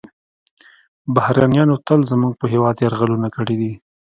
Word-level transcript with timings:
بهرنیانو 1.13 1.75
تل 1.87 1.99
زموږ 2.11 2.33
په 2.41 2.45
هیواد 2.53 2.75
یرغلونه 2.85 3.27
کړي 3.35 3.55
دي 3.61 3.73